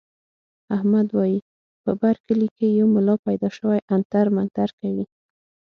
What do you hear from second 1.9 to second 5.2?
بر کلي کې یو ملا پیدا شوی عنتر منتر کوي.